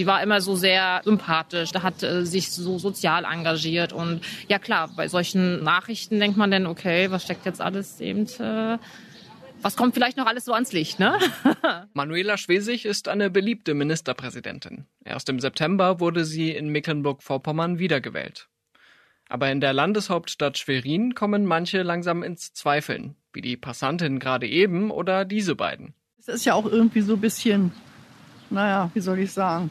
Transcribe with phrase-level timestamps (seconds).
[0.00, 4.58] Sie war immer so sehr sympathisch, da hat äh, sich so sozial engagiert und ja
[4.58, 8.78] klar, bei solchen Nachrichten denkt man dann, okay, was steckt jetzt alles eben äh,
[9.60, 11.18] was kommt vielleicht noch alles so ans Licht, ne?
[11.92, 14.86] Manuela Schwesig ist eine beliebte Ministerpräsidentin.
[15.04, 18.48] Erst im September wurde sie in Mecklenburg-Vorpommern wiedergewählt.
[19.28, 24.90] Aber in der Landeshauptstadt Schwerin kommen manche langsam ins Zweifeln, wie die Passantin gerade eben
[24.90, 25.92] oder diese beiden.
[26.18, 27.72] Es ist ja auch irgendwie so ein bisschen,
[28.48, 29.68] naja, wie soll ich sagen?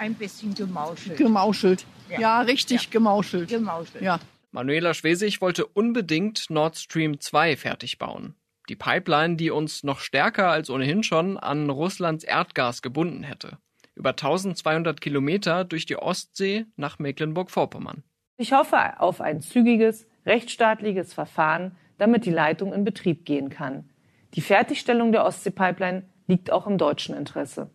[0.00, 1.18] Ein bisschen gemauschelt.
[1.18, 1.84] Gemauschelt.
[2.08, 2.88] Ja, ja richtig ja.
[2.90, 3.50] gemauschelt.
[3.50, 4.02] Gemauschelt.
[4.02, 4.18] Ja.
[4.50, 8.34] Manuela Schwesig wollte unbedingt Nord Stream 2 fertig bauen.
[8.70, 13.58] Die Pipeline, die uns noch stärker als ohnehin schon an Russlands Erdgas gebunden hätte.
[13.94, 18.02] Über 1200 Kilometer durch die Ostsee nach Mecklenburg-Vorpommern.
[18.38, 23.90] Ich hoffe auf ein zügiges, rechtsstaatliches Verfahren, damit die Leitung in Betrieb gehen kann.
[24.32, 27.68] Die Fertigstellung der Ostsee-Pipeline liegt auch im deutschen Interesse.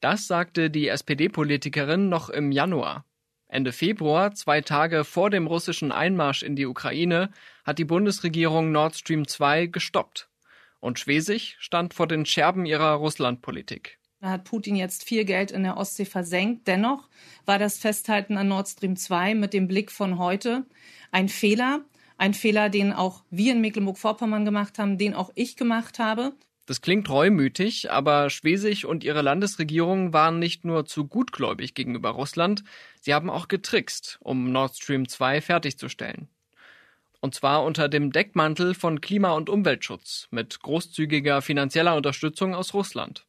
[0.00, 3.04] Das sagte die SPD-Politikerin noch im Januar.
[3.48, 7.30] Ende Februar, zwei Tage vor dem russischen Einmarsch in die Ukraine,
[7.64, 10.30] hat die Bundesregierung Nord Stream 2 gestoppt
[10.80, 13.98] und Schwesig stand vor den Scherben ihrer Russlandpolitik.
[14.20, 16.68] Da hat Putin jetzt viel Geld in der Ostsee versenkt.
[16.68, 17.08] Dennoch
[17.46, 20.66] war das Festhalten an Nord Stream 2 mit dem Blick von heute
[21.10, 21.84] ein Fehler.
[22.18, 26.34] Ein Fehler, den auch wir in Mecklenburg-Vorpommern gemacht haben, den auch ich gemacht habe.
[26.70, 32.62] Das klingt reumütig, aber Schwesig und ihre Landesregierung waren nicht nur zu gutgläubig gegenüber Russland,
[33.00, 36.28] sie haben auch getrickst, um Nord Stream 2 fertigzustellen.
[37.18, 43.26] Und zwar unter dem Deckmantel von Klima- und Umweltschutz mit großzügiger finanzieller Unterstützung aus Russland.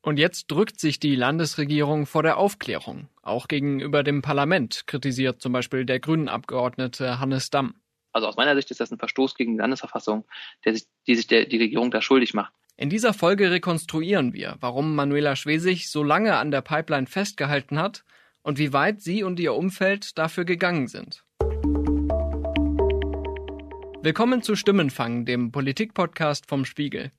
[0.00, 3.08] Und jetzt drückt sich die Landesregierung vor der Aufklärung.
[3.22, 7.76] Auch gegenüber dem Parlament kritisiert zum Beispiel der Grünen-Abgeordnete Hannes Damm.
[8.10, 10.24] Also aus meiner Sicht ist das ein Verstoß gegen die Landesverfassung,
[10.64, 12.52] der sich, die sich der, die Regierung da schuldig macht.
[12.82, 18.02] In dieser Folge rekonstruieren wir, warum Manuela Schwesig so lange an der Pipeline festgehalten hat
[18.42, 21.22] und wie weit sie und ihr Umfeld dafür gegangen sind.
[24.02, 27.12] Willkommen zu Stimmenfang, dem Politikpodcast vom Spiegel.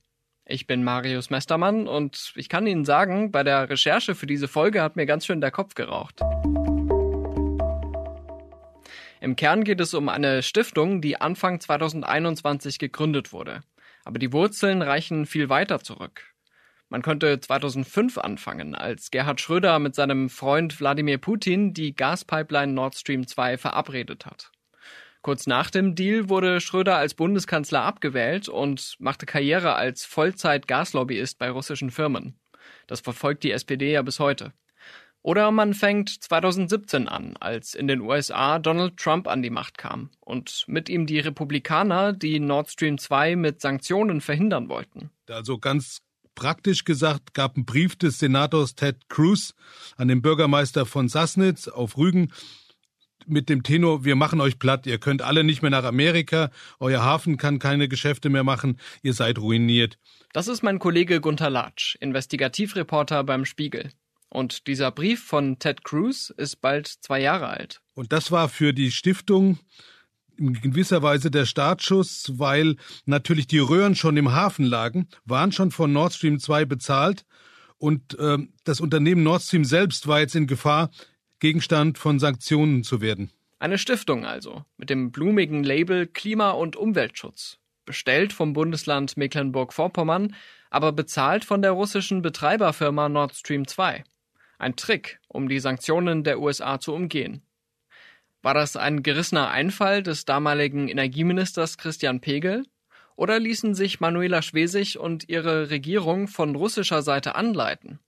[0.44, 4.82] Ich bin Marius Mestermann und ich kann Ihnen sagen, bei der Recherche für diese Folge
[4.82, 6.20] hat mir ganz schön der Kopf geraucht.
[9.22, 13.62] Im Kern geht es um eine Stiftung, die Anfang 2021 gegründet wurde.
[14.04, 16.34] Aber die Wurzeln reichen viel weiter zurück.
[16.88, 22.94] Man könnte 2005 anfangen, als Gerhard Schröder mit seinem Freund Wladimir Putin die Gaspipeline Nord
[22.94, 24.52] Stream 2 verabredet hat.
[25.22, 31.50] Kurz nach dem Deal wurde Schröder als Bundeskanzler abgewählt und machte Karriere als Vollzeit-Gaslobbyist bei
[31.50, 32.38] russischen Firmen.
[32.86, 34.52] Das verfolgt die SPD ja bis heute.
[35.24, 40.10] Oder man fängt 2017 an, als in den USA Donald Trump an die Macht kam
[40.20, 45.08] und mit ihm die Republikaner, die Nord Stream 2 mit Sanktionen verhindern wollten.
[45.26, 46.02] Also ganz
[46.34, 49.54] praktisch gesagt gab ein Brief des Senators Ted Cruz
[49.96, 52.30] an den Bürgermeister von Sassnitz auf Rügen,
[53.26, 57.02] mit dem Tenor, wir machen euch platt, ihr könnt alle nicht mehr nach Amerika, euer
[57.02, 59.98] Hafen kann keine Geschäfte mehr machen, ihr seid ruiniert.
[60.34, 63.88] Das ist mein Kollege Gunther Latsch, Investigativreporter beim Spiegel.
[64.34, 67.80] Und dieser Brief von Ted Cruz ist bald zwei Jahre alt.
[67.94, 69.60] Und das war für die Stiftung
[70.36, 72.74] in gewisser Weise der Startschuss, weil
[73.06, 77.24] natürlich die Röhren schon im Hafen lagen, waren schon von Nord Stream 2 bezahlt
[77.78, 80.90] und äh, das Unternehmen Nord Stream selbst war jetzt in Gefahr,
[81.38, 83.30] Gegenstand von Sanktionen zu werden.
[83.60, 87.58] Eine Stiftung also, mit dem blumigen Label Klima- und Umweltschutz.
[87.84, 90.34] Bestellt vom Bundesland Mecklenburg-Vorpommern,
[90.70, 94.02] aber bezahlt von der russischen Betreiberfirma Nord Stream 2.
[94.58, 97.42] Ein Trick, um die Sanktionen der USA zu umgehen.
[98.42, 102.66] War das ein gerissener Einfall des damaligen Energieministers Christian Pegel?
[103.16, 108.00] Oder ließen sich Manuela Schwesig und ihre Regierung von russischer Seite anleiten?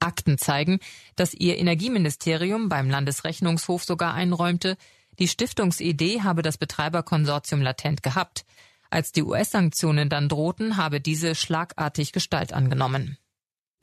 [0.00, 0.78] Akten zeigen,
[1.16, 4.76] dass ihr Energieministerium beim Landesrechnungshof sogar einräumte,
[5.18, 8.44] die Stiftungsidee habe das Betreiberkonsortium latent gehabt.
[8.90, 13.18] Als die US-Sanktionen dann drohten, habe diese schlagartig Gestalt angenommen.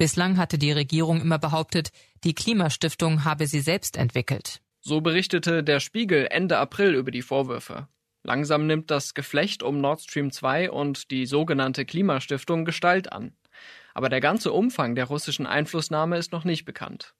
[0.01, 1.91] Bislang hatte die Regierung immer behauptet,
[2.23, 4.61] die Klimastiftung habe sie selbst entwickelt.
[4.79, 7.87] So berichtete der Spiegel Ende April über die Vorwürfe.
[8.23, 13.33] Langsam nimmt das Geflecht um Nord Stream 2 und die sogenannte Klimastiftung Gestalt an
[13.93, 17.13] aber der ganze Umfang der russischen Einflussnahme ist noch nicht bekannt.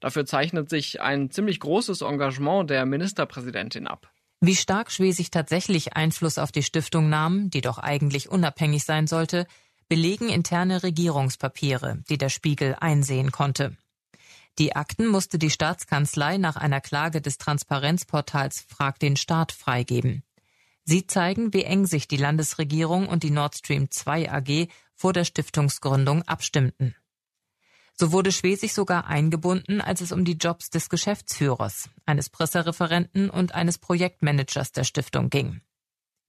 [0.00, 4.10] Dafür zeichnet sich ein ziemlich großes Engagement der Ministerpräsidentin ab.
[4.40, 9.46] Wie stark Schwesig tatsächlich Einfluss auf die Stiftung nahm, die doch eigentlich unabhängig sein sollte,
[9.90, 13.76] belegen interne Regierungspapiere, die der Spiegel einsehen konnte.
[14.56, 20.22] Die Akten musste die Staatskanzlei nach einer Klage des Transparenzportals Frag den Staat freigeben.
[20.84, 25.24] Sie zeigen, wie eng sich die Landesregierung und die Nord Stream 2 AG vor der
[25.24, 26.94] Stiftungsgründung abstimmten.
[27.98, 33.56] So wurde Schwesig sogar eingebunden, als es um die Jobs des Geschäftsführers, eines Pressereferenten und
[33.56, 35.62] eines Projektmanagers der Stiftung ging.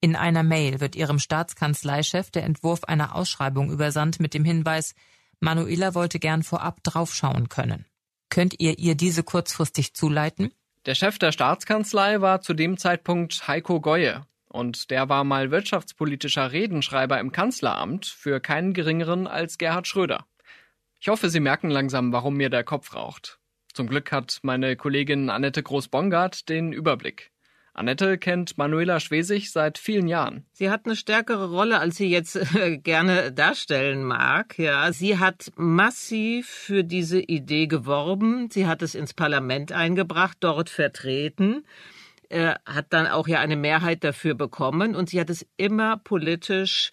[0.03, 4.95] In einer Mail wird ihrem Staatskanzleichef der Entwurf einer Ausschreibung übersandt mit dem Hinweis,
[5.39, 7.85] Manuela wollte gern vorab draufschauen können.
[8.29, 10.51] Könnt ihr ihr diese kurzfristig zuleiten?
[10.87, 14.25] Der Chef der Staatskanzlei war zu dem Zeitpunkt Heiko Goye.
[14.47, 20.25] Und der war mal wirtschaftspolitischer Redenschreiber im Kanzleramt für keinen geringeren als Gerhard Schröder.
[20.99, 23.39] Ich hoffe, Sie merken langsam, warum mir der Kopf raucht.
[23.73, 27.30] Zum Glück hat meine Kollegin Annette Groß-Bongard den Überblick.
[27.73, 30.45] Annette kennt Manuela Schwesig seit vielen Jahren.
[30.51, 34.57] Sie hat eine stärkere Rolle, als sie jetzt äh, gerne darstellen mag.
[34.57, 38.49] Ja, sie hat massiv für diese Idee geworben.
[38.51, 41.65] Sie hat es ins Parlament eingebracht, dort vertreten,
[42.27, 46.91] äh, hat dann auch ja eine Mehrheit dafür bekommen und sie hat es immer politisch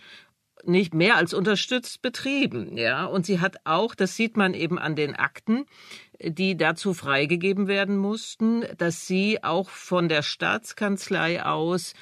[0.64, 3.04] nicht mehr als unterstützt betrieben, ja.
[3.04, 5.66] Und sie hat auch, das sieht man eben an den Akten,
[6.20, 11.94] die dazu freigegeben werden mussten, dass sie auch von der Staatskanzlei aus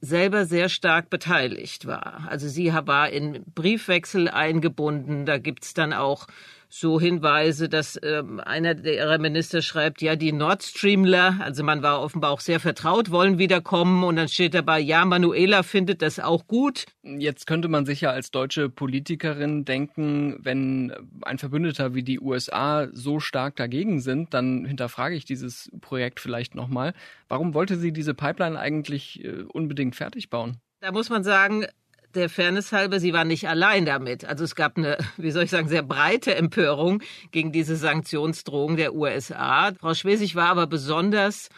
[0.00, 2.26] selber sehr stark beteiligt war.
[2.28, 5.26] Also sie war in Briefwechsel eingebunden.
[5.26, 6.26] Da gibt's dann auch
[6.68, 12.02] so Hinweise, dass ähm, einer der Minister schreibt, ja, die Nord Streamler, also man war
[12.02, 16.46] offenbar auch sehr vertraut, wollen wiederkommen und dann steht dabei, ja, Manuela findet das auch
[16.46, 16.84] gut.
[17.02, 20.92] Jetzt könnte man sich ja als deutsche Politikerin denken, wenn
[21.22, 26.54] ein Verbündeter wie die USA so stark dagegen sind, dann hinterfrage ich dieses Projekt vielleicht
[26.54, 26.92] nochmal.
[27.28, 30.58] Warum wollte sie diese Pipeline eigentlich äh, unbedingt fertig bauen?
[30.80, 31.66] Da muss man sagen,
[32.14, 34.24] der Fairness halber, sie war nicht allein damit.
[34.24, 38.94] Also es gab eine, wie soll ich sagen, sehr breite Empörung gegen diese Sanktionsdrohung der
[38.94, 39.72] USA.
[39.78, 41.48] Frau Schwesig war aber besonders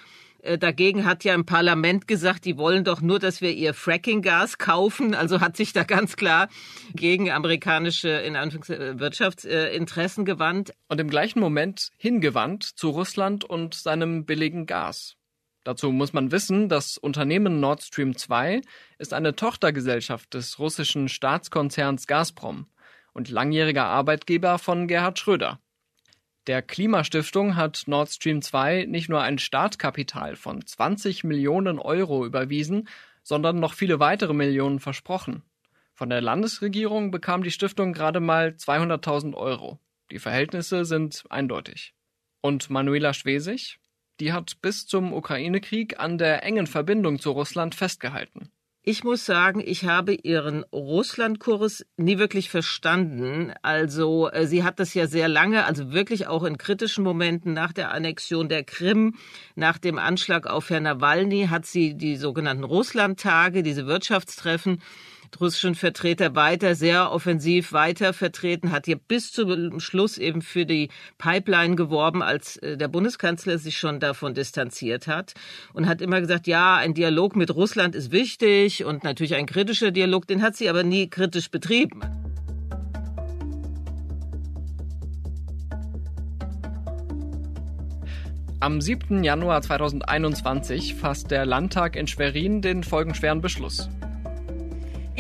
[0.43, 4.59] äh, Dagegen hat ja im Parlament gesagt, die wollen doch nur, dass wir ihr Fracking-Gas
[4.59, 5.15] kaufen.
[5.15, 6.49] Also hat sich da ganz klar
[6.95, 10.73] gegen amerikanische in Anführungszeichen, Wirtschaftsinteressen gewandt.
[10.89, 15.17] Und im gleichen Moment hingewandt zu Russland und seinem billigen Gas.
[15.65, 18.63] Dazu muss man wissen, das Unternehmen Nord Stream 2
[18.99, 22.67] ist eine Tochtergesellschaft des russischen Staatskonzerns Gazprom
[23.13, 25.61] und langjähriger Arbeitgeber von Gerhard Schröder.
[26.47, 32.89] Der Klimastiftung hat Nord Stream 2 nicht nur ein Startkapital von 20 Millionen Euro überwiesen,
[33.23, 35.43] sondern noch viele weitere Millionen versprochen.
[35.93, 39.79] Von der Landesregierung bekam die Stiftung gerade mal 200.000 Euro.
[40.11, 41.95] Die Verhältnisse sind eindeutig.
[42.41, 43.79] Und Manuela Schwesig?
[44.21, 48.51] Die hat bis zum Ukraine-Krieg an der engen Verbindung zu Russland festgehalten.
[48.83, 53.53] Ich muss sagen, ich habe ihren Russlandkurs nie wirklich verstanden.
[53.61, 57.75] Also äh, sie hat das ja sehr lange, also wirklich auch in kritischen Momenten nach
[57.75, 59.17] der Annexion der Krim,
[59.55, 64.81] nach dem Anschlag auf Herrn Nawalny, hat sie die sogenannten Russlandtage, diese Wirtschaftstreffen
[65.39, 70.89] russischen Vertreter weiter, sehr offensiv weiter vertreten, hat hier bis zum Schluss eben für die
[71.19, 75.35] Pipeline geworben, als äh, der Bundeskanzler sich schon davon distanziert hat
[75.75, 79.91] und hat immer gesagt, ja, ein Dialog mit Russland ist wichtig und natürlich ein kritischer
[79.91, 82.01] Dialog, den hat sie aber nie kritisch betrieben.
[88.63, 89.25] Am 7.
[89.25, 93.89] Januar 2021 fasst der Landtag in Schwerin den folgenschweren Beschluss.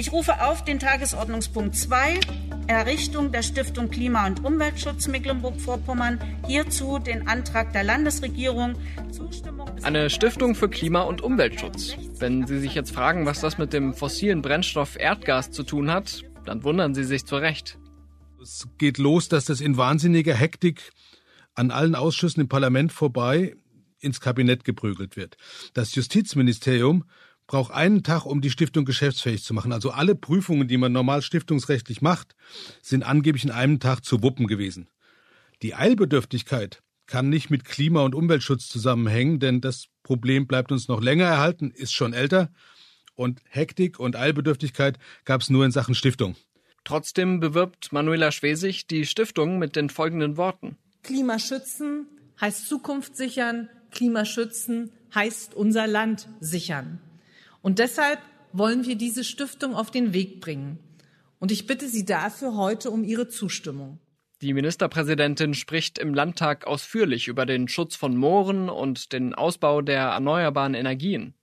[0.00, 2.20] Ich rufe auf den Tagesordnungspunkt 2,
[2.69, 6.19] Errichtung der Stiftung Klima- und Umweltschutz Mecklenburg-Vorpommern.
[6.47, 8.76] Hierzu den Antrag der Landesregierung.
[9.12, 11.99] Zustimmung Eine Stiftung für Klima- und Umweltschutz.
[12.19, 16.23] Wenn Sie sich jetzt fragen, was das mit dem fossilen Brennstoff Erdgas zu tun hat,
[16.47, 17.78] dann wundern Sie sich zu Recht.
[18.40, 20.92] Es geht los, dass das in wahnsinniger Hektik
[21.54, 23.54] an allen Ausschüssen im Parlament vorbei
[23.99, 25.37] ins Kabinett geprügelt wird.
[25.75, 27.04] Das Justizministerium
[27.50, 29.73] braucht einen Tag, um die Stiftung geschäftsfähig zu machen.
[29.73, 32.37] Also alle Prüfungen, die man normal stiftungsrechtlich macht,
[32.80, 34.88] sind angeblich in einem Tag zu wuppen gewesen.
[35.61, 41.02] Die Eilbedürftigkeit kann nicht mit Klima- und Umweltschutz zusammenhängen, denn das Problem bleibt uns noch
[41.02, 42.52] länger erhalten, ist schon älter.
[43.16, 46.37] Und Hektik und Eilbedürftigkeit gab es nur in Sachen Stiftung.
[46.85, 50.76] Trotzdem bewirbt Manuela Schwesig die Stiftung mit den folgenden Worten.
[51.02, 52.07] Klimaschützen
[52.40, 57.00] heißt Zukunft sichern, Klimaschützen heißt unser Land sichern.
[57.62, 58.19] Und deshalb
[58.52, 60.79] wollen wir diese Stiftung auf den Weg bringen.
[61.38, 63.99] Und ich bitte Sie dafür heute um Ihre Zustimmung.
[64.43, 70.02] Die Ministerpräsidentin spricht im Landtag ausführlich über den Schutz von Mooren und den Ausbau der
[70.05, 71.35] erneuerbaren Energien.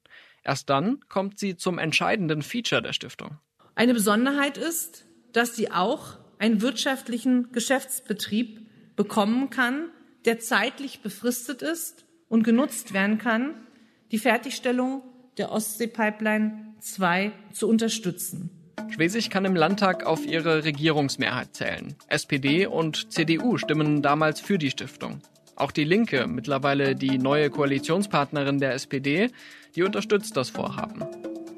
[0.43, 3.37] Erst dann kommt sie zum entscheidenden Feature der Stiftung.
[3.75, 9.89] Eine Besonderheit ist, dass sie auch einen wirtschaftlichen Geschäftsbetrieb bekommen kann,
[10.25, 13.67] der zeitlich befristet ist und genutzt werden kann,
[14.11, 15.03] die Fertigstellung
[15.37, 18.49] der Ostsee-Pipeline 2 zu unterstützen.
[18.89, 21.95] Schwesig kann im Landtag auf ihre Regierungsmehrheit zählen.
[22.07, 25.21] SPD und CDU stimmen damals für die Stiftung.
[25.55, 29.29] Auch die Linke, mittlerweile die neue Koalitionspartnerin der SPD,
[29.75, 31.05] die unterstützt das Vorhaben.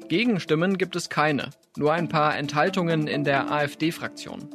[0.08, 4.48] Gegenstimmen gibt es keine, nur ein paar Enthaltungen in der AfD-Fraktion.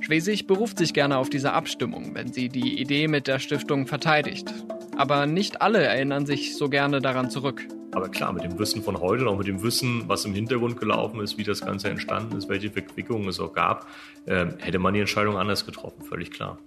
[0.00, 4.52] Schwesig beruft sich gerne auf diese Abstimmung, wenn sie die Idee mit der Stiftung verteidigt.
[4.96, 7.66] Aber nicht alle erinnern sich so gerne daran zurück.
[7.98, 10.78] Aber klar, mit dem Wissen von heute und auch mit dem Wissen, was im Hintergrund
[10.78, 13.88] gelaufen ist, wie das Ganze entstanden ist, welche Verquickungen es auch gab,
[14.26, 16.60] äh, hätte man die Entscheidung anders getroffen, völlig klar.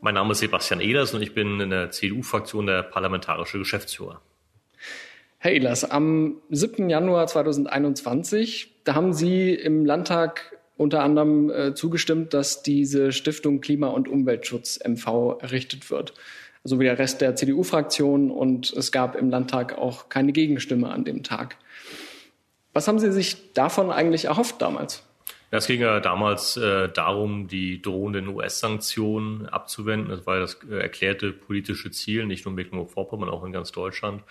[0.00, 4.22] Mein Name ist Sebastian Ehlers und ich bin in der CDU-Fraktion der parlamentarische Geschäftsführer.
[5.36, 6.88] Herr Ehlers, am 7.
[6.88, 13.88] Januar 2021, da haben Sie im Landtag unter anderem äh, zugestimmt, dass diese Stiftung Klima-
[13.88, 16.14] und Umweltschutz MV errichtet wird
[16.68, 18.30] so wie der Rest der CDU-Fraktion.
[18.30, 21.56] Und es gab im Landtag auch keine Gegenstimme an dem Tag.
[22.72, 25.02] Was haben Sie sich davon eigentlich erhofft damals?
[25.50, 30.10] Ja, es ging ja damals äh, darum, die drohenden US-Sanktionen abzuwenden.
[30.10, 34.22] Das war das äh, erklärte politische Ziel, nicht nur in Mecklenburg-Vorpommern, auch in ganz Deutschland,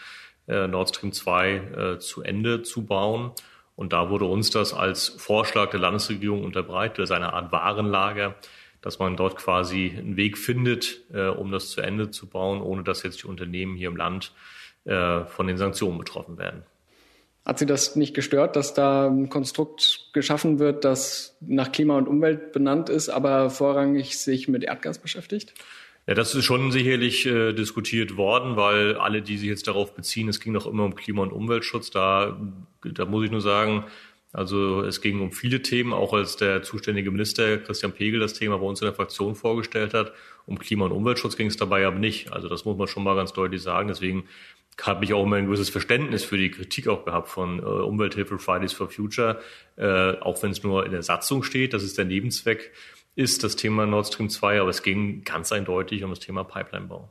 [0.48, 3.32] äh, Nord Stream 2 äh, zu Ende zu bauen.
[3.76, 8.36] Und da wurde uns das als Vorschlag der Landesregierung unterbreitet, als eine Art Warenlager,
[8.88, 12.84] dass man dort quasi einen Weg findet, äh, um das zu Ende zu bauen, ohne
[12.84, 14.32] dass jetzt die Unternehmen hier im Land
[14.86, 16.64] äh, von den Sanktionen betroffen werden.
[17.46, 22.08] Hat Sie das nicht gestört, dass da ein Konstrukt geschaffen wird, das nach Klima und
[22.08, 25.54] Umwelt benannt ist, aber vorrangig sich mit Erdgas beschäftigt?
[26.08, 30.30] Ja, das ist schon sicherlich äh, diskutiert worden, weil alle, die sich jetzt darauf beziehen,
[30.30, 31.92] es ging doch immer um Klima- und Umweltschutz.
[31.92, 32.40] Da,
[32.86, 33.84] da muss ich nur sagen,
[34.38, 38.60] also es ging um viele Themen, auch als der zuständige Minister Christian Pegel das Thema
[38.60, 40.14] bei uns in der Fraktion vorgestellt hat.
[40.46, 42.32] Um Klima- und Umweltschutz ging es dabei aber nicht.
[42.32, 43.88] Also das muss man schon mal ganz deutlich sagen.
[43.88, 44.26] Deswegen
[44.80, 48.38] habe ich auch immer ein gewisses Verständnis für die Kritik auch gehabt von äh, Umwelthilfe
[48.38, 49.42] Fridays for Future,
[49.76, 52.72] äh, auch wenn es nur in der Satzung steht, dass es der Nebenzweck
[53.16, 57.10] ist, das Thema Nord Stream 2, aber es ging ganz eindeutig um das Thema Pipelinebau.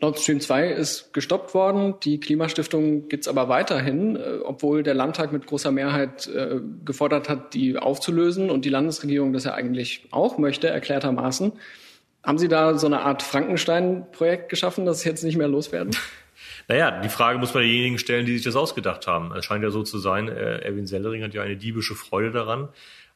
[0.00, 1.94] Nord Stream 2 ist gestoppt worden.
[2.04, 7.54] Die Klimastiftung gibt's aber weiterhin, äh, obwohl der Landtag mit großer Mehrheit äh, gefordert hat,
[7.54, 11.52] die aufzulösen und die Landesregierung das ja eigentlich auch möchte, erklärtermaßen.
[12.22, 15.96] Haben Sie da so eine Art Frankenstein-Projekt geschaffen, Sie jetzt nicht mehr loswerden?
[16.68, 19.32] Naja, die Frage muss man denjenigen stellen, die sich das ausgedacht haben.
[19.34, 22.68] Es scheint ja so zu sein, äh, Erwin Sellering hat ja eine diebische Freude daran,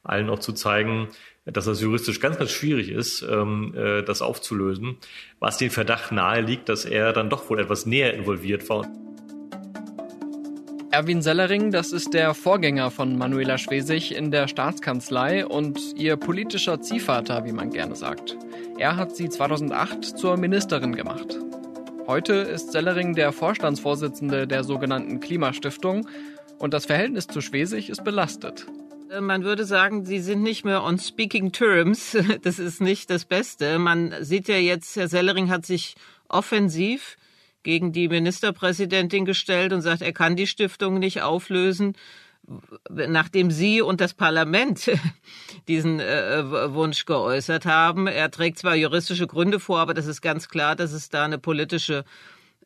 [0.03, 1.07] allen auch zu zeigen,
[1.45, 4.97] dass das juristisch ganz, ganz schwierig ist, ähm, äh, das aufzulösen,
[5.39, 8.87] was den Verdacht nahe liegt, dass er dann doch wohl etwas näher involviert war.
[10.91, 16.81] Erwin Sellering, das ist der Vorgänger von Manuela Schwesig in der Staatskanzlei und ihr politischer
[16.81, 18.37] Ziehvater, wie man gerne sagt.
[18.77, 21.39] Er hat sie 2008 zur Ministerin gemacht.
[22.05, 26.07] Heute ist Sellering der Vorstandsvorsitzende der sogenannten Klimastiftung
[26.59, 28.67] und das Verhältnis zu Schwesig ist belastet.
[29.13, 32.17] Äh, man würde sagen, sie sind nicht mehr on speaking terms.
[32.41, 33.79] Das ist nicht das Beste.
[33.79, 35.95] Man sieht ja jetzt, Herr Sellering hat sich
[36.27, 37.17] offensiv
[37.63, 41.95] gegen die Ministerpräsidentin gestellt und sagt, er kann die Stiftung nicht auflösen,
[42.89, 44.91] nachdem Sie und das Parlament
[45.69, 48.07] diesen äh, Wunsch geäußert haben.
[48.07, 51.37] Er trägt zwar juristische Gründe vor, aber das ist ganz klar, dass es da eine
[51.37, 52.03] politische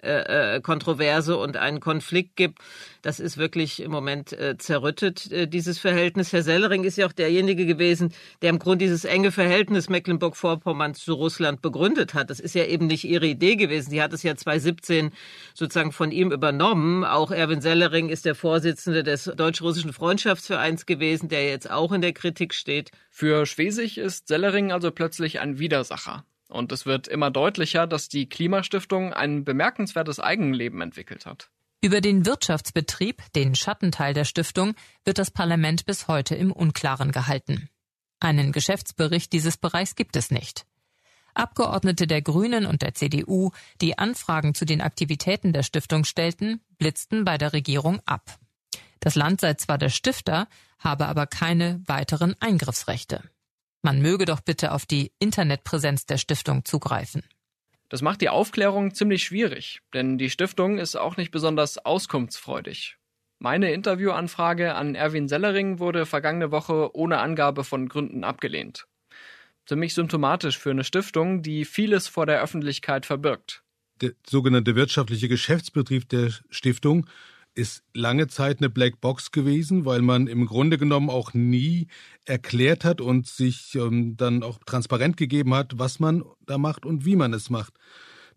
[0.07, 2.59] äh, äh, Kontroverse und einen Konflikt gibt.
[3.01, 6.31] Das ist wirklich im Moment äh, zerrüttet, dieses Verhältnis.
[6.31, 11.13] Herr Sellering ist ja auch derjenige gewesen, der im Grunde dieses enge Verhältnis Mecklenburg-Vorpommern zu
[11.13, 12.29] Russland begründet hat.
[12.29, 13.89] Das ist ja eben nicht ihre Idee gewesen.
[13.89, 15.11] Sie hat es ja 2017
[15.53, 17.03] sozusagen von ihm übernommen.
[17.03, 22.13] Auch Erwin Sellering ist der Vorsitzende des Deutsch-Russischen Freundschaftsvereins gewesen, der jetzt auch in der
[22.13, 22.91] Kritik steht.
[23.09, 26.23] Für Schwesig ist Sellering also plötzlich ein Widersacher.
[26.49, 31.49] Und es wird immer deutlicher, dass die Klimastiftung ein bemerkenswertes Eigenleben entwickelt hat.
[31.81, 34.73] Über den Wirtschaftsbetrieb, den Schattenteil der Stiftung,
[35.03, 37.69] wird das Parlament bis heute im Unklaren gehalten.
[38.19, 40.65] Einen Geschäftsbericht dieses Bereichs gibt es nicht.
[41.35, 47.25] Abgeordnete der Grünen und der CDU, die Anfragen zu den Aktivitäten der Stiftung stellten, blitzten
[47.25, 48.39] bei der Regierung ab.
[48.99, 50.47] Das Land sei zwar der Stifter,
[50.79, 53.21] habe aber keine weiteren Eingriffsrechte.
[53.81, 57.23] Man möge doch bitte auf die Internetpräsenz der Stiftung zugreifen.
[57.89, 62.97] Das macht die Aufklärung ziemlich schwierig, denn die Stiftung ist auch nicht besonders auskunftsfreudig.
[63.39, 68.87] Meine Interviewanfrage an Erwin Sellering wurde vergangene Woche ohne Angabe von Gründen abgelehnt.
[69.67, 73.63] Ziemlich symptomatisch für eine Stiftung, die vieles vor der Öffentlichkeit verbirgt.
[74.01, 77.07] Der sogenannte wirtschaftliche Geschäftsbetrieb der Stiftung
[77.57, 81.87] ist lange Zeit eine Blackbox gewesen, weil man im Grunde genommen auch nie
[82.23, 87.03] erklärt hat und sich ähm, dann auch transparent gegeben hat, was man da macht und
[87.03, 87.73] wie man es macht.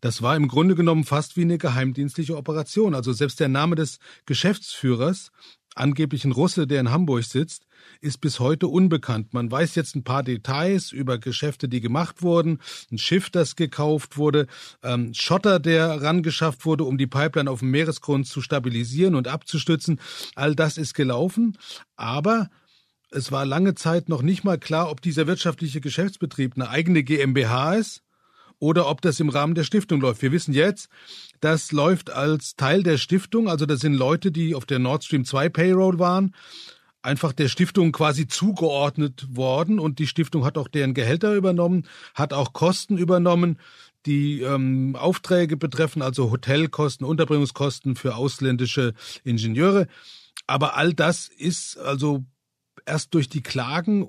[0.00, 2.94] Das war im Grunde genommen fast wie eine geheimdienstliche Operation.
[2.94, 5.30] Also selbst der Name des Geschäftsführers,
[5.74, 7.66] angeblich ein Russe, der in Hamburg sitzt,
[8.00, 9.34] ist bis heute unbekannt.
[9.34, 12.58] Man weiß jetzt ein paar Details über Geschäfte, die gemacht wurden,
[12.90, 14.46] ein Schiff, das gekauft wurde,
[14.82, 20.00] ähm, Schotter, der rangeschafft wurde, um die Pipeline auf dem Meeresgrund zu stabilisieren und abzustützen.
[20.34, 21.58] All das ist gelaufen,
[21.96, 22.50] aber
[23.10, 27.74] es war lange Zeit noch nicht mal klar, ob dieser wirtschaftliche Geschäftsbetrieb eine eigene GmbH
[27.74, 28.02] ist
[28.58, 30.22] oder ob das im Rahmen der Stiftung läuft.
[30.22, 30.88] Wir wissen jetzt,
[31.40, 35.24] das läuft als Teil der Stiftung, also das sind Leute, die auf der Nord Stream
[35.24, 36.34] 2 Payroll waren,
[37.02, 42.32] einfach der Stiftung quasi zugeordnet worden und die Stiftung hat auch deren Gehälter übernommen, hat
[42.32, 43.58] auch Kosten übernommen,
[44.06, 49.86] die ähm, Aufträge betreffen, also Hotelkosten, Unterbringungskosten für ausländische Ingenieure.
[50.46, 52.24] Aber all das ist also
[52.86, 54.08] erst durch die Klagen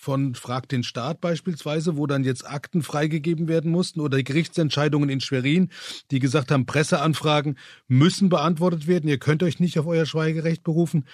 [0.00, 5.20] von Frag den Staat beispielsweise, wo dann jetzt Akten freigegeben werden mussten oder Gerichtsentscheidungen in
[5.20, 5.68] Schwerin,
[6.10, 11.04] die gesagt haben, Presseanfragen müssen beantwortet werden, ihr könnt euch nicht auf euer Schweigerecht berufen,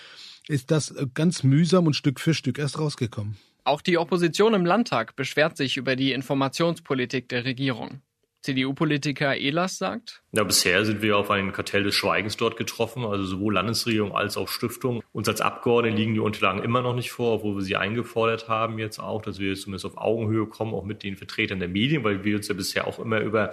[0.48, 3.36] ist das ganz mühsam und Stück für Stück erst rausgekommen.
[3.64, 8.00] Auch die Opposition im Landtag beschwert sich über die Informationspolitik der Regierung.
[8.46, 10.22] CDU-Politiker Ehlers sagt?
[10.30, 14.36] Ja, bisher sind wir auf ein Kartell des Schweigens dort getroffen, also sowohl Landesregierung als
[14.36, 15.02] auch Stiftung.
[15.12, 18.78] Uns als Abgeordnete liegen die Unterlagen immer noch nicht vor, obwohl wir sie eingefordert haben
[18.78, 22.22] jetzt auch, dass wir zumindest auf Augenhöhe kommen, auch mit den Vertretern der Medien, weil
[22.22, 23.52] wir uns ja bisher auch immer über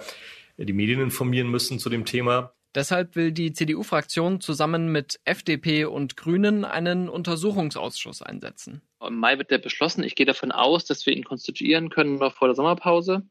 [0.56, 2.52] die Medien informieren müssen zu dem Thema.
[2.74, 8.82] Deshalb will die CDU-Fraktion zusammen mit FDP und Grünen einen Untersuchungsausschuss einsetzen.
[9.00, 10.02] Im Mai wird der beschlossen.
[10.02, 13.22] Ich gehe davon aus, dass wir ihn konstituieren können noch vor der Sommerpause.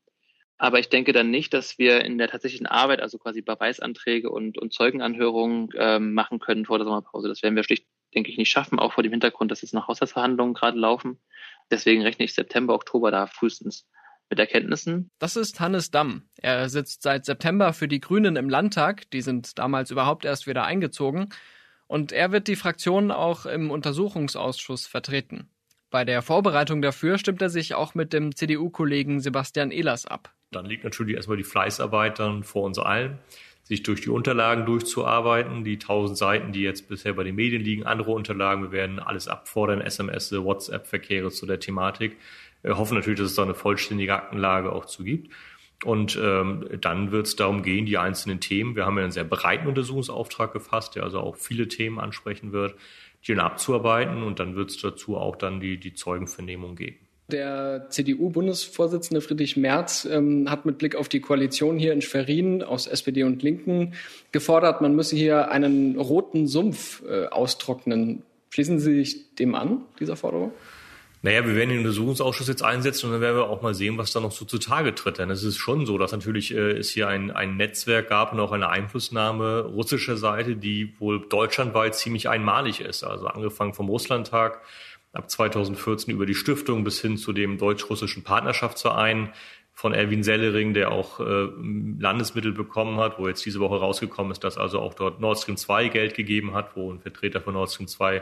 [0.58, 4.58] Aber ich denke dann nicht, dass wir in der tatsächlichen Arbeit, also quasi Beweisanträge und,
[4.58, 7.28] und Zeugenanhörungen ähm, machen können vor der Sommerpause.
[7.28, 7.86] Das werden wir schlicht,
[8.16, 11.20] denke ich, nicht schaffen, auch vor dem Hintergrund, dass jetzt noch Haushaltsverhandlungen gerade laufen.
[11.70, 13.88] Deswegen rechne ich September, Oktober da frühestens
[14.34, 15.12] mit Erkenntnissen.
[15.20, 16.24] Das ist Hannes Damm.
[16.38, 19.12] Er sitzt seit September für die Grünen im Landtag.
[19.12, 21.30] Die sind damals überhaupt erst wieder eingezogen.
[21.86, 25.50] Und er wird die Fraktion auch im Untersuchungsausschuss vertreten.
[25.92, 30.34] Bei der Vorbereitung dafür stimmt er sich auch mit dem CDU-Kollegen Sebastian Ehlers ab.
[30.52, 33.20] Dann liegt natürlich erstmal die Fleißarbeit dann vor uns allen,
[33.62, 37.84] sich durch die Unterlagen durchzuarbeiten, die tausend Seiten, die jetzt bisher bei den Medien liegen,
[37.84, 38.64] andere Unterlagen.
[38.64, 42.18] Wir werden alles abfordern, SMS, WhatsApp-Verkehre zu der Thematik.
[42.64, 45.32] Wir hoffen natürlich, dass es da eine vollständige Aktenlage auch zu gibt.
[45.84, 49.26] Und ähm, dann wird es darum gehen, die einzelnen Themen, wir haben ja einen sehr
[49.26, 52.76] breiten Untersuchungsauftrag gefasst, der also auch viele Themen ansprechen wird,
[53.28, 56.98] die dann abzuarbeiten und dann wird es dazu auch dann die, die Zeugenvernehmung geben.
[57.32, 62.86] Der CDU-Bundesvorsitzende Friedrich Merz ähm, hat mit Blick auf die Koalition hier in Schwerin aus
[62.86, 63.94] SPD und Linken
[64.32, 68.24] gefordert, man müsse hier einen roten Sumpf äh, austrocknen.
[68.50, 70.52] Schließen Sie sich dem an, dieser Forderung?
[71.26, 74.12] Naja, wir werden den Untersuchungsausschuss jetzt einsetzen und dann werden wir auch mal sehen, was
[74.12, 75.20] da noch so zutage tritt.
[75.20, 78.42] Denn es ist schon so, dass natürlich äh, es hier ein, ein Netzwerk gab und
[78.42, 83.06] auch eine Einflussnahme russischer Seite, die wohl deutschlandweit ziemlich einmalig ist.
[83.06, 84.62] Also angefangen vom Russlandtag
[85.14, 89.32] ab 2014 über die Stiftung bis hin zu dem deutsch-russischen Partnerschaftsverein
[89.72, 91.48] von Erwin Sellering, der auch äh,
[92.00, 95.56] Landesmittel bekommen hat, wo jetzt diese Woche rausgekommen ist, dass also auch dort Nord Stream
[95.56, 98.22] 2 Geld gegeben hat, wo ein Vertreter von Nord Stream 2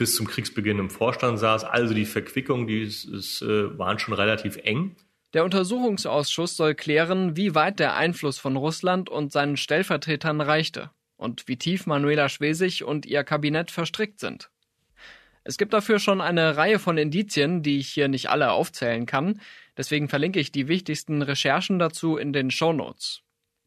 [0.00, 1.64] bis zum Kriegsbeginn im Vorstand saß.
[1.64, 4.96] Also die Verquickungen, die ist, ist, äh, waren schon relativ eng.
[5.34, 11.48] Der Untersuchungsausschuss soll klären, wie weit der Einfluss von Russland und seinen Stellvertretern reichte und
[11.48, 14.50] wie tief Manuela Schwesig und ihr Kabinett verstrickt sind.
[15.44, 19.42] Es gibt dafür schon eine Reihe von Indizien, die ich hier nicht alle aufzählen kann,
[19.76, 23.20] deswegen verlinke ich die wichtigsten Recherchen dazu in den Shownotes.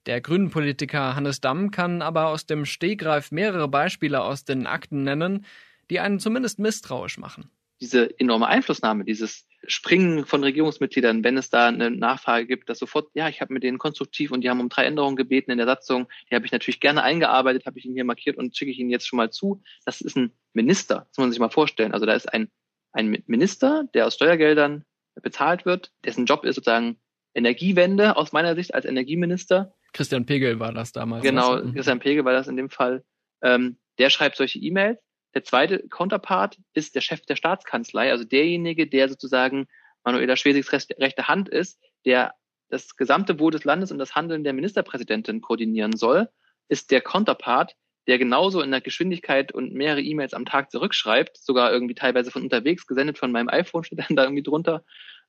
[0.08, 5.46] Der Grünen-Politiker Hannes Damm kann aber aus dem Stegreif mehrere Beispiele aus den Akten nennen,
[5.89, 7.50] die einen zumindest misstrauisch machen.
[7.82, 13.10] Diese enorme Einflussnahme, dieses Springen von Regierungsmitgliedern, wenn es da eine Nachfrage gibt, dass sofort,
[13.13, 15.67] ja, ich habe mit denen konstruktiv und die haben um drei Änderungen gebeten in der
[15.67, 18.80] Satzung, die habe ich natürlich gerne eingearbeitet, habe ich Ihnen hier markiert und schicke ich
[18.80, 19.62] Ihnen jetzt schon mal zu.
[19.86, 21.93] Das ist ein Minister, das muss man sich mal vorstellen.
[21.93, 22.50] Also da ist ein,
[22.91, 24.86] ein Minister, der aus Steuergeldern
[25.22, 26.98] bezahlt wird, dessen Job ist sozusagen
[27.36, 29.74] Energiewende aus meiner Sicht als Energieminister.
[29.93, 31.24] Christian Pegel war das damals.
[31.24, 31.74] Genau, mhm.
[31.74, 33.04] Christian Pegel war das in dem Fall.
[33.41, 35.00] Ähm, der schreibt solche E-Mails
[35.34, 39.67] der zweite Counterpart ist der Chef der Staatskanzlei, also derjenige, der sozusagen
[40.04, 42.34] Manuela Schwesigs rechte Hand ist, der
[42.69, 46.30] das gesamte Wohl des Landes und das Handeln der Ministerpräsidentin koordinieren soll,
[46.67, 47.76] ist der Counterpart,
[48.08, 52.41] der genauso in der Geschwindigkeit und mehrere E-Mails am Tag zurückschreibt, sogar irgendwie teilweise von
[52.41, 54.84] unterwegs gesendet von meinem iPhone steht dann da irgendwie drunter.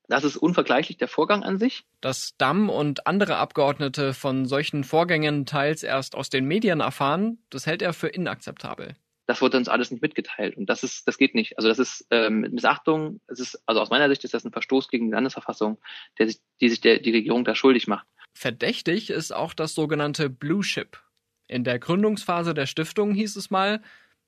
[0.09, 1.85] Das ist unvergleichlich der Vorgang an sich.
[2.01, 7.67] Dass Damm und andere Abgeordnete von solchen Vorgängen teils erst aus den Medien erfahren, das
[7.67, 10.57] hält er für inakzeptabel das wurde uns alles nicht mitgeteilt.
[10.57, 11.57] Und das ist, das geht nicht.
[11.57, 14.89] Also das ist ähm, Missachtung, es ist, also aus meiner Sicht ist das ein Verstoß
[14.89, 15.79] gegen die Landesverfassung,
[16.19, 18.07] der sich, die sich der, die Regierung da schuldig macht.
[18.35, 21.01] Verdächtig ist auch das sogenannte Blue Chip.
[21.47, 23.81] In der Gründungsphase der Stiftung hieß es mal,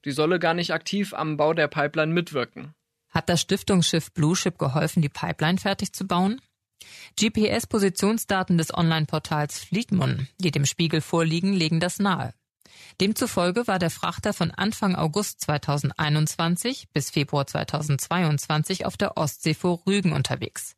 [0.05, 2.75] Die solle gar nicht aktiv am Bau der Pipeline mitwirken.
[3.11, 6.41] Hat das Stiftungsschiff Blue Ship geholfen, die Pipeline fertig zu bauen?
[7.19, 12.35] GPS-Positionsdaten des Online-Portals Fleetmon, die dem Spiegel vorliegen, legen das nahe.
[13.01, 19.83] Demzufolge war der Frachter von Anfang August 2021 bis Februar 2022 auf der Ostsee vor
[19.87, 20.77] Rügen unterwegs.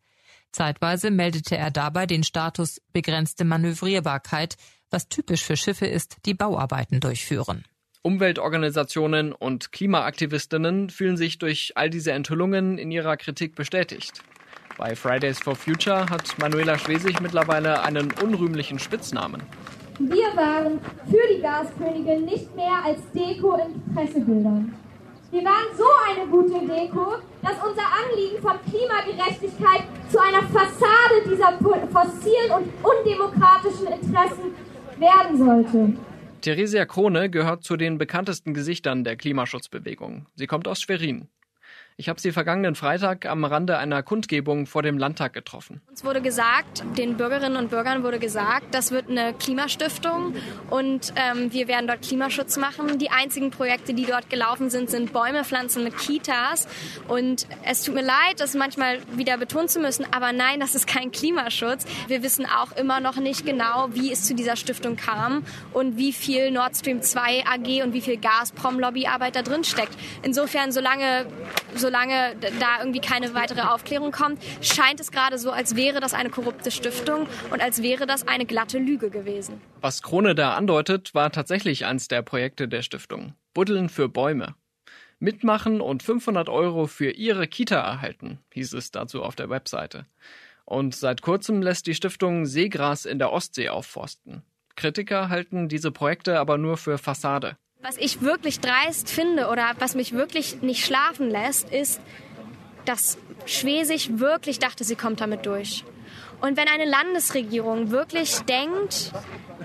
[0.52, 4.56] Zeitweise meldete er dabei den Status begrenzte Manövrierbarkeit,
[4.90, 7.64] was typisch für Schiffe ist, die Bauarbeiten durchführen.
[8.02, 14.22] Umweltorganisationen und Klimaaktivistinnen fühlen sich durch all diese Enthüllungen in ihrer Kritik bestätigt.
[14.78, 19.42] Bei Fridays for Future hat Manuela Schwesig mittlerweile einen unrühmlichen Spitznamen.
[19.98, 20.78] Wir waren
[21.10, 24.72] für die Gaskönigin nicht mehr als Deko in Pressebildern.
[25.32, 31.52] Wir waren so eine gute Deko, dass unser Anliegen von Klimagerechtigkeit zu einer Fassade dieser
[31.88, 34.54] fossilen und undemokratischen Interessen
[34.98, 35.92] werden sollte.
[36.42, 40.26] Theresia Krone gehört zu den bekanntesten Gesichtern der Klimaschutzbewegung.
[40.36, 41.26] Sie kommt aus Schwerin.
[42.00, 45.80] Ich habe sie vergangenen Freitag am Rande einer Kundgebung vor dem Landtag getroffen.
[45.90, 50.36] Uns wurde gesagt, den Bürgerinnen und Bürgern wurde gesagt, das wird eine Klimastiftung
[50.70, 53.00] und ähm, wir werden dort Klimaschutz machen.
[53.00, 56.68] Die einzigen Projekte, die dort gelaufen sind, sind Bäume pflanzen mit Kitas.
[57.08, 60.86] Und es tut mir leid, das manchmal wieder betonen zu müssen, aber nein, das ist
[60.86, 61.84] kein Klimaschutz.
[62.06, 66.12] Wir wissen auch immer noch nicht genau, wie es zu dieser Stiftung kam und wie
[66.12, 69.98] viel Nord Stream 2 AG und wie viel Gazprom-Lobbyarbeit da drin steckt.
[70.22, 71.26] Insofern, solange
[71.88, 76.28] solange da irgendwie keine weitere Aufklärung kommt, scheint es gerade so, als wäre das eine
[76.28, 79.62] korrupte Stiftung und als wäre das eine glatte Lüge gewesen.
[79.80, 83.32] Was Krone da andeutet, war tatsächlich eins der Projekte der Stiftung.
[83.54, 84.54] Buddeln für Bäume.
[85.18, 90.04] Mitmachen und 500 Euro für ihre Kita erhalten, hieß es dazu auf der Webseite.
[90.66, 94.42] Und seit kurzem lässt die Stiftung Seegras in der Ostsee aufforsten.
[94.76, 97.56] Kritiker halten diese Projekte aber nur für Fassade.
[97.80, 102.00] Was ich wirklich dreist finde oder was mich wirklich nicht schlafen lässt, ist,
[102.84, 105.84] dass Schwesig wirklich dachte, sie kommt damit durch.
[106.40, 109.12] Und wenn eine Landesregierung wirklich denkt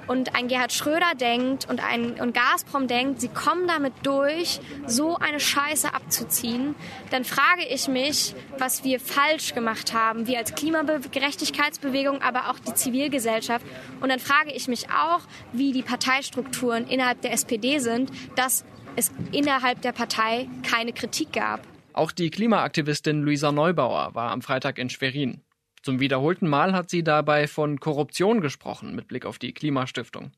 [0.08, 5.18] und ein Gerhard Schröder denkt und ein und Gazprom denkt, sie kommen damit durch, so
[5.18, 6.76] eine Scheiße abzuziehen,
[7.12, 12.74] dann frage ich mich, was wir falsch gemacht haben, wir als Klimagerechtigkeitsbewegung, aber auch die
[12.74, 13.66] Zivilgesellschaft.
[14.02, 19.12] Und dann frage ich mich auch, wie die Parteistrukturen innerhalb der SPD sind, dass es
[19.32, 21.62] innerhalb der Partei keine Kritik gab.
[21.94, 25.43] Auch die Klimaaktivistin Luisa Neubauer war am Freitag in Schwerin.
[25.84, 30.32] Zum wiederholten Mal hat sie dabei von Korruption gesprochen mit Blick auf die Klimastiftung.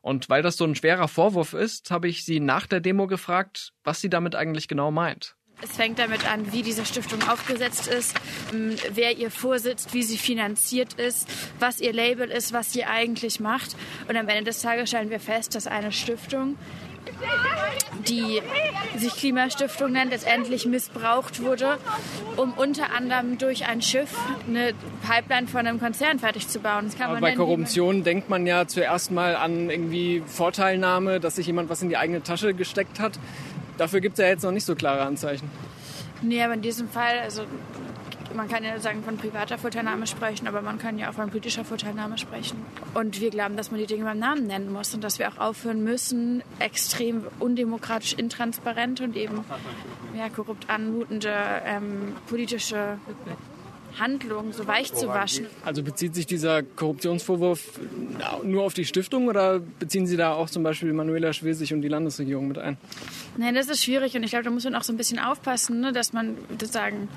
[0.00, 3.74] Und weil das so ein schwerer Vorwurf ist, habe ich sie nach der Demo gefragt,
[3.84, 5.36] was sie damit eigentlich genau meint.
[5.60, 8.16] Es fängt damit an, wie diese Stiftung aufgesetzt ist,
[8.52, 13.40] ähm, wer ihr vorsitzt, wie sie finanziert ist, was ihr Label ist, was sie eigentlich
[13.40, 13.76] macht.
[14.08, 16.56] Und am Ende des Tages stellen wir fest, dass eine Stiftung
[18.08, 18.40] die
[18.96, 21.78] sich Klimastiftung nennt, letztendlich missbraucht wurde,
[22.36, 24.16] um unter anderem durch ein Schiff
[24.46, 24.72] eine
[25.06, 26.90] Pipeline von einem Konzern fertig zu bauen.
[27.00, 31.82] Aber bei Korruption denkt man ja zuerst mal an irgendwie Vorteilnahme, dass sich jemand was
[31.82, 33.18] in die eigene Tasche gesteckt hat.
[33.76, 35.48] Dafür gibt es ja jetzt noch nicht so klare Anzeichen.
[36.20, 37.42] Nee, aber in diesem Fall, also
[38.34, 41.64] man kann ja sagen von privater Vorteilnahme sprechen, aber man kann ja auch von politischer
[41.64, 42.64] Vorteilnahme sprechen.
[42.94, 45.38] Und wir glauben, dass man die Dinge beim Namen nennen muss und dass wir auch
[45.38, 49.44] aufhören müssen, extrem undemokratisch, intransparent und eben
[50.16, 51.32] ja, korrupt anmutende
[51.64, 52.98] ähm, politische
[53.98, 55.46] Handlung so weich zu waschen.
[55.64, 57.80] Also bezieht sich dieser Korruptionsvorwurf
[58.44, 61.88] nur auf die Stiftung oder beziehen Sie da auch zum Beispiel Manuela Schwesig und die
[61.88, 62.76] Landesregierung mit ein?
[63.36, 65.80] Nein, das ist schwierig und ich glaube, da muss man auch so ein bisschen aufpassen,
[65.80, 67.08] ne, dass man sagen,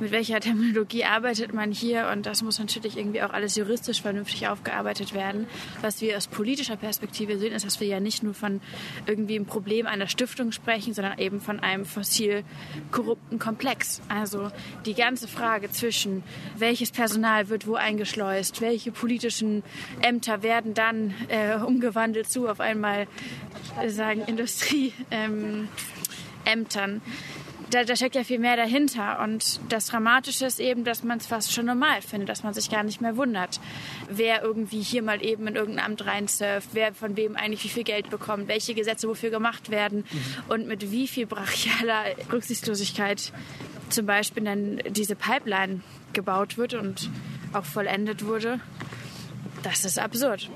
[0.00, 4.48] mit welcher Terminologie arbeitet man hier und das muss natürlich irgendwie auch alles juristisch vernünftig
[4.48, 5.46] aufgearbeitet werden.
[5.80, 8.60] Was wir aus politischer Perspektive sehen, ist, dass wir ja nicht nur von
[9.06, 12.44] irgendwie einem Problem einer Stiftung sprechen, sondern eben von einem fossil
[12.90, 14.00] korrupten Komplex.
[14.08, 14.50] Also
[14.86, 16.22] die ganze Frage zwischen
[16.56, 19.62] welches Personal wird wo eingeschleust, welche politischen
[20.02, 23.06] Ämter werden dann äh, umgewandelt zu auf einmal
[23.80, 25.68] äh, sagen Industrieämtern.
[26.40, 27.00] Ähm,
[27.70, 29.20] da, da, steckt ja viel mehr dahinter.
[29.22, 32.70] Und das Dramatische ist eben, dass man es fast schon normal findet, dass man sich
[32.70, 33.60] gar nicht mehr wundert,
[34.08, 37.84] wer irgendwie hier mal eben in irgendein Amt reinsurft, wer von wem eigentlich wie viel
[37.84, 40.24] Geld bekommt, welche Gesetze wofür gemacht werden mhm.
[40.48, 43.32] und mit wie viel brachialer Rücksichtslosigkeit
[43.90, 45.80] zum Beispiel dann diese Pipeline
[46.12, 47.10] gebaut wird und
[47.52, 48.60] auch vollendet wurde.
[49.62, 50.50] Das ist absurd.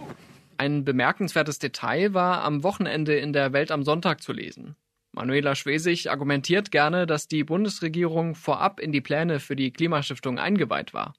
[0.56, 4.76] Ein bemerkenswertes Detail war am Wochenende in der Welt am Sonntag zu lesen.
[5.12, 10.94] Manuela Schwesig argumentiert gerne, dass die Bundesregierung vorab in die Pläne für die Klimastiftung eingeweiht
[10.94, 11.14] war.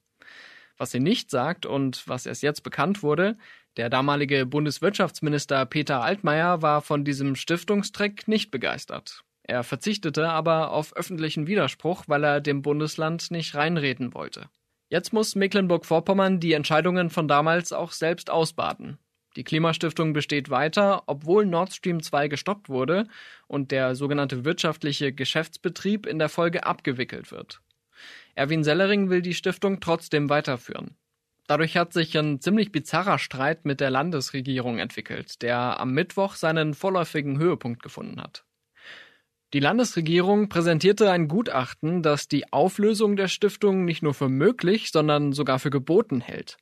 [0.76, 3.36] Was sie nicht sagt und was erst jetzt bekannt wurde,
[3.76, 9.22] der damalige Bundeswirtschaftsminister Peter Altmaier war von diesem Stiftungstrick nicht begeistert.
[9.42, 14.48] Er verzichtete aber auf öffentlichen Widerspruch, weil er dem Bundesland nicht reinreden wollte.
[14.88, 18.98] Jetzt muss Mecklenburg-Vorpommern die Entscheidungen von damals auch selbst ausbaden.
[19.36, 23.06] Die Klimastiftung besteht weiter, obwohl Nord Stream 2 gestoppt wurde
[23.46, 27.60] und der sogenannte wirtschaftliche Geschäftsbetrieb in der Folge abgewickelt wird.
[28.34, 30.96] Erwin Sellering will die Stiftung trotzdem weiterführen.
[31.46, 36.74] Dadurch hat sich ein ziemlich bizarrer Streit mit der Landesregierung entwickelt, der am Mittwoch seinen
[36.74, 38.44] vorläufigen Höhepunkt gefunden hat.
[39.52, 45.32] Die Landesregierung präsentierte ein Gutachten, das die Auflösung der Stiftung nicht nur für möglich, sondern
[45.32, 46.56] sogar für geboten hält.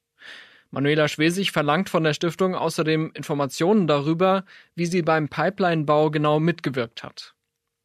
[0.71, 7.03] Manuela Schwesig verlangt von der Stiftung außerdem Informationen darüber, wie sie beim Pipelinebau genau mitgewirkt
[7.03, 7.35] hat.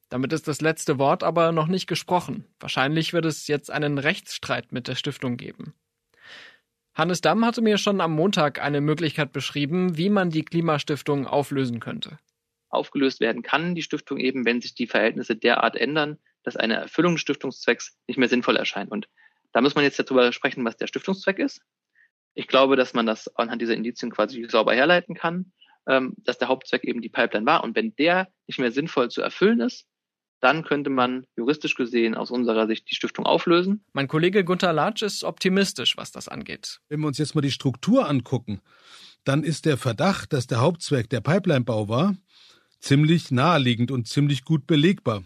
[0.09, 2.45] Damit ist das letzte Wort aber noch nicht gesprochen.
[2.59, 5.73] Wahrscheinlich wird es jetzt einen Rechtsstreit mit der Stiftung geben.
[6.93, 11.79] Hannes Damm hatte mir schon am Montag eine Möglichkeit beschrieben, wie man die Klimastiftung auflösen
[11.79, 12.19] könnte.
[12.69, 17.15] Aufgelöst werden kann die Stiftung eben, wenn sich die Verhältnisse derart ändern, dass eine Erfüllung
[17.15, 18.91] des Stiftungszwecks nicht mehr sinnvoll erscheint.
[18.91, 19.07] Und
[19.53, 21.61] da muss man jetzt darüber sprechen, was der Stiftungszweck ist.
[22.33, 25.51] Ich glaube, dass man das anhand dieser Indizien quasi sauber herleiten kann,
[25.87, 27.63] ähm, dass der Hauptzweck eben die Pipeline war.
[27.63, 29.85] Und wenn der nicht mehr sinnvoll zu erfüllen ist,
[30.39, 33.85] dann könnte man juristisch gesehen aus unserer Sicht die Stiftung auflösen.
[33.93, 36.81] Mein Kollege Gunther Latsch ist optimistisch, was das angeht.
[36.89, 38.61] Wenn wir uns jetzt mal die Struktur angucken,
[39.23, 42.17] dann ist der Verdacht, dass der Hauptzweck der Pipelinebau war,
[42.81, 45.23] ziemlich naheliegend und ziemlich gut belegbar.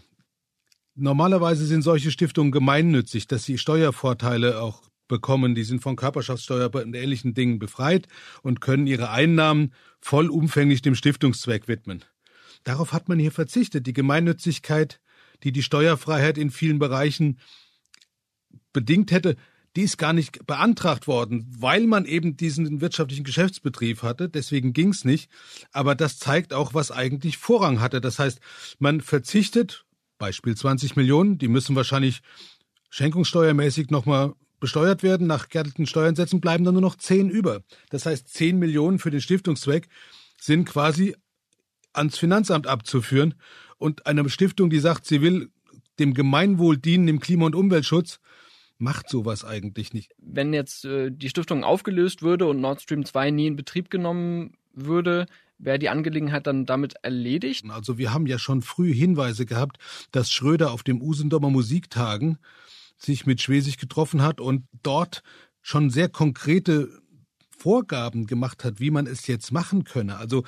[0.94, 5.54] Normalerweise sind solche Stiftungen gemeinnützig, dass sie Steuervorteile auch bekommen.
[5.54, 8.06] Die sind von Körperschaftssteuer und ähnlichen Dingen befreit
[8.42, 12.04] und können ihre Einnahmen vollumfänglich dem Stiftungszweck widmen.
[12.64, 13.86] Darauf hat man hier verzichtet.
[13.86, 15.00] Die Gemeinnützigkeit
[15.42, 17.38] die die Steuerfreiheit in vielen Bereichen
[18.72, 19.36] bedingt hätte,
[19.76, 24.28] die ist gar nicht beantragt worden, weil man eben diesen wirtschaftlichen Geschäftsbetrieb hatte.
[24.28, 25.30] Deswegen ging es nicht.
[25.72, 28.00] Aber das zeigt auch, was eigentlich Vorrang hatte.
[28.00, 28.40] Das heißt,
[28.78, 29.84] man verzichtet,
[30.18, 32.22] Beispiel 20 Millionen, die müssen wahrscheinlich
[32.90, 35.26] schenkungssteuermäßig nochmal besteuert werden.
[35.26, 37.62] Nach geerdeten Steuernsätzen bleiben dann nur noch 10 über.
[37.90, 39.88] Das heißt, 10 Millionen für den Stiftungszweck
[40.40, 41.16] sind quasi
[41.92, 43.34] ans Finanzamt abzuführen
[43.78, 45.50] und eine Stiftung, die sagt, sie will
[45.98, 48.20] dem Gemeinwohl dienen, dem Klima- und Umweltschutz,
[48.78, 50.12] macht sowas eigentlich nicht.
[50.18, 54.54] Wenn jetzt äh, die Stiftung aufgelöst würde und Nord Stream 2 nie in Betrieb genommen
[54.72, 55.26] würde,
[55.58, 57.66] wäre die Angelegenheit dann damit erledigt?
[57.68, 59.78] Also wir haben ja schon früh Hinweise gehabt,
[60.12, 62.38] dass Schröder auf dem Usendomer Musiktagen
[62.98, 65.22] sich mit Schwesig getroffen hat und dort
[65.62, 66.88] schon sehr konkrete
[67.56, 70.16] Vorgaben gemacht hat, wie man es jetzt machen könne.
[70.16, 70.44] Also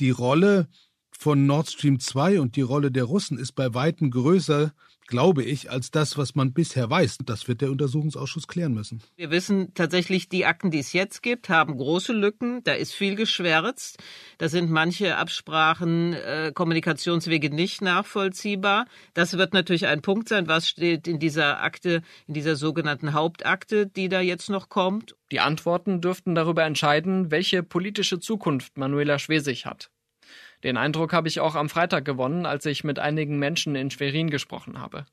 [0.00, 0.68] die Rolle
[1.10, 4.72] von Nord Stream 2 und die Rolle der Russen ist bei weitem größer,
[5.12, 7.18] glaube ich, als das, was man bisher weiß.
[7.26, 9.02] Das wird der Untersuchungsausschuss klären müssen.
[9.14, 12.64] Wir wissen tatsächlich, die Akten, die es jetzt gibt, haben große Lücken.
[12.64, 13.98] Da ist viel geschwärzt.
[14.38, 18.86] Da sind manche Absprachen, äh, Kommunikationswege nicht nachvollziehbar.
[19.12, 23.86] Das wird natürlich ein Punkt sein, was steht in dieser Akte, in dieser sogenannten Hauptakte,
[23.86, 25.14] die da jetzt noch kommt.
[25.30, 29.90] Die Antworten dürften darüber entscheiden, welche politische Zukunft Manuela Schwesig hat.
[30.64, 34.30] Den Eindruck habe ich auch am Freitag gewonnen, als ich mit einigen Menschen in Schwerin
[34.30, 35.06] gesprochen habe.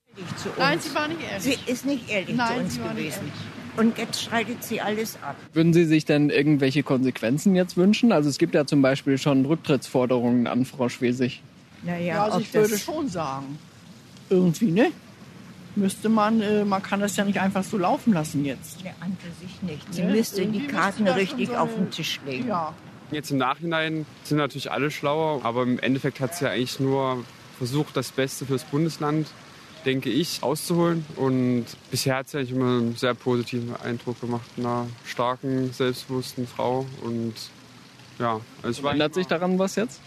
[0.58, 1.60] Nein, sie war nicht ehrlich.
[1.66, 3.32] Sie ist nicht ehrlich Nein, zu uns sie war nicht gewesen.
[3.78, 5.36] Und jetzt schreitet sie alles ab.
[5.54, 8.12] Würden Sie sich denn irgendwelche Konsequenzen jetzt wünschen?
[8.12, 11.42] Also es gibt ja zum Beispiel schon Rücktrittsforderungen an Frau Schwesig.
[11.84, 13.58] Naja, Ja, also ich würde schon sagen.
[14.30, 14.92] Irgendwie, ne?
[15.76, 18.84] Müsste man, äh, man kann das ja nicht einfach so laufen lassen jetzt.
[18.84, 19.94] Ne, an für sich nicht.
[19.94, 20.12] Sie Ne?
[20.12, 22.48] müsste Irgendwie die müsste Karten schon richtig so auf den Tisch legen.
[22.50, 22.74] Ja.
[23.12, 27.24] Jetzt im Nachhinein sind natürlich alle schlauer, aber im Endeffekt hat sie ja eigentlich nur
[27.58, 29.28] versucht, das Beste fürs Bundesland,
[29.86, 31.06] denke ich, auszuholen.
[31.16, 36.86] Und bisher hat sie eigentlich immer einen sehr positiven Eindruck gemacht, einer starken, selbstbewussten Frau.
[37.04, 37.34] Und
[38.20, 40.02] ja, also war Ändert sich daran was jetzt?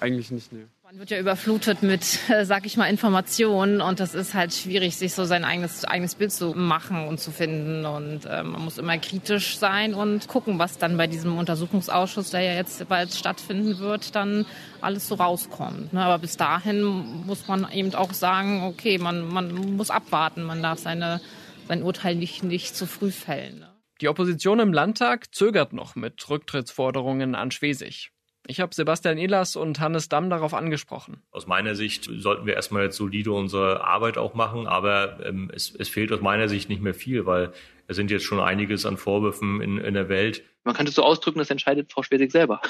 [0.00, 0.64] Eigentlich nicht, nee.
[0.90, 4.96] Man wird ja überflutet mit, äh, sag ich mal, Informationen und das ist halt schwierig,
[4.96, 7.84] sich so sein eigenes, eigenes Bild zu machen und zu finden.
[7.84, 12.40] Und äh, man muss immer kritisch sein und gucken, was dann bei diesem Untersuchungsausschuss, der
[12.40, 14.46] ja jetzt bald stattfinden wird, dann
[14.80, 15.92] alles so rauskommt.
[15.92, 16.02] Ne?
[16.02, 16.82] Aber bis dahin
[17.26, 21.20] muss man eben auch sagen, okay, man, man muss abwarten, man darf seine,
[21.66, 23.58] sein Urteil nicht, nicht zu früh fällen.
[23.58, 23.68] Ne?
[24.00, 28.10] Die Opposition im Landtag zögert noch mit Rücktrittsforderungen an Schwesig.
[28.50, 31.22] Ich habe Sebastian Ehlers und Hannes Damm darauf angesprochen.
[31.32, 35.74] Aus meiner Sicht sollten wir erstmal jetzt solide unsere Arbeit auch machen, aber ähm, es,
[35.74, 37.52] es fehlt aus meiner Sicht nicht mehr viel, weil
[37.88, 40.44] es sind jetzt schon einiges an Vorwürfen in, in der Welt.
[40.64, 42.62] Man könnte es so ausdrücken, das entscheidet Frau Schwesig selber.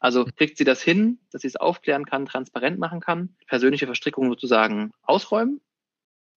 [0.00, 4.30] Also kriegt sie das hin, dass sie es aufklären kann, transparent machen kann, persönliche Verstrickungen
[4.30, 5.62] sozusagen ausräumen?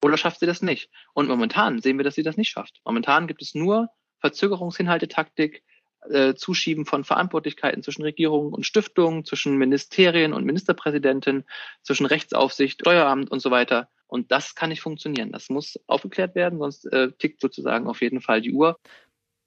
[0.06, 0.90] Oder schafft sie das nicht?
[1.14, 2.80] Und momentan sehen wir, dass sie das nicht schafft.
[2.86, 5.64] Momentan gibt es nur Verzögerungshinhaltetaktik,
[6.10, 11.46] äh, Zuschieben von Verantwortlichkeiten zwischen Regierungen und Stiftungen, zwischen Ministerien und Ministerpräsidenten,
[11.84, 13.90] zwischen Rechtsaufsicht, Steueramt und so weiter.
[14.08, 15.32] Und das kann nicht funktionieren.
[15.32, 18.78] Das muss aufgeklärt werden, sonst äh, tickt sozusagen auf jeden Fall die Uhr.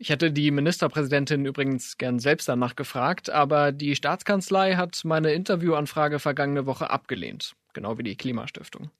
[0.00, 6.20] Ich hätte die Ministerpräsidentin übrigens gern selbst danach gefragt, aber die Staatskanzlei hat meine Interviewanfrage
[6.20, 8.90] vergangene Woche abgelehnt, genau wie die Klimastiftung.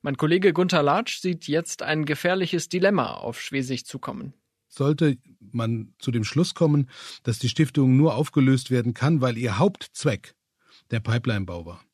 [0.00, 4.32] Mein Kollege Gunther Latsch sieht jetzt ein gefährliches Dilemma auf Schwesig zukommen.
[4.74, 5.18] Sollte
[5.52, 6.88] man zu dem Schluss kommen,
[7.24, 10.34] dass die Stiftung nur aufgelöst werden kann, weil ihr Hauptzweck
[10.90, 11.84] der Pipelinebau war,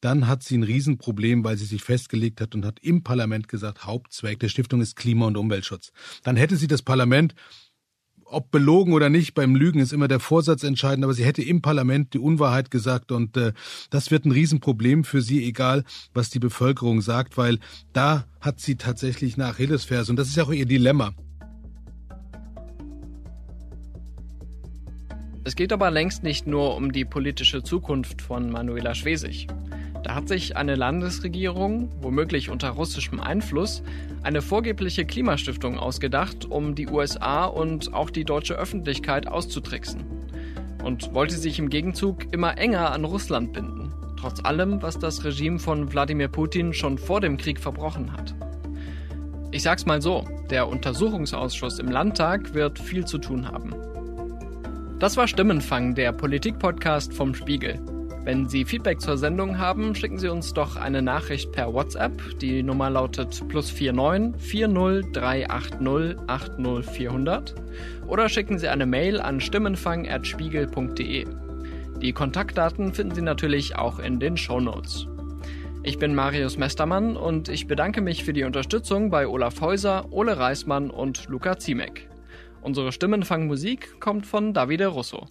[0.00, 3.84] dann hat sie ein Riesenproblem, weil sie sich festgelegt hat und hat im Parlament gesagt,
[3.84, 5.90] Hauptzweck der Stiftung ist Klima- und Umweltschutz.
[6.22, 7.34] Dann hätte sie das Parlament
[8.30, 11.62] ob belogen oder nicht, beim Lügen ist immer der Vorsatz entscheidend, aber sie hätte im
[11.62, 13.54] Parlament die Unwahrheit gesagt und äh,
[13.88, 17.58] das wird ein Riesenproblem für sie, egal was die Bevölkerung sagt, weil
[17.94, 21.14] da hat sie tatsächlich eine Achillesferse und das ist ja auch ihr Dilemma.
[25.48, 29.46] Es geht aber längst nicht nur um die politische Zukunft von Manuela Schwesig.
[30.02, 33.82] Da hat sich eine Landesregierung, womöglich unter russischem Einfluss,
[34.22, 40.04] eine vorgebliche Klimastiftung ausgedacht, um die USA und auch die deutsche Öffentlichkeit auszutricksen.
[40.84, 45.58] Und wollte sich im Gegenzug immer enger an Russland binden, trotz allem, was das Regime
[45.58, 48.34] von Wladimir Putin schon vor dem Krieg verbrochen hat.
[49.50, 53.72] Ich sag's mal so, der Untersuchungsausschuss im Landtag wird viel zu tun haben.
[54.98, 57.78] Das war Stimmenfang, der Politik-Podcast vom Spiegel.
[58.24, 62.20] Wenn Sie Feedback zur Sendung haben, schicken Sie uns doch eine Nachricht per WhatsApp.
[62.40, 67.54] Die Nummer lautet plus 49 40 380 80 400
[68.08, 71.26] oder schicken Sie eine Mail an stimmenfang.spiegel.de.
[72.02, 75.06] Die Kontaktdaten finden Sie natürlich auch in den Show Notes.
[75.84, 80.36] Ich bin Marius Mestermann und ich bedanke mich für die Unterstützung bei Olaf Häuser, Ole
[80.36, 82.08] Reismann und Luca Ziemek.
[82.62, 85.26] Unsere Stimmenfangmusik kommt von Davide Russo.